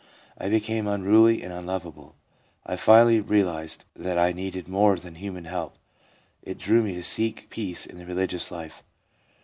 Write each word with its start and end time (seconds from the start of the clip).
I 0.35 0.49
became 0.49 0.87
unruly 0.87 1.43
and 1.43 1.53
unlovable. 1.53 2.15
I 2.65 2.75
finally 2.75 3.19
realised 3.19 3.85
that 3.95 4.17
I 4.17 4.31
needed 4.31 4.67
more 4.67 4.97
than 4.97 5.13
human 5.13 5.45
help; 5.45 5.75
it 6.41 6.57
drew 6.57 6.81
me 6.81 6.95
to 6.95 7.03
seek 7.03 7.51
peace 7.51 7.85
in 7.85 7.99
the 7.99 8.05
religious 8.07 8.49
life. 8.49 8.81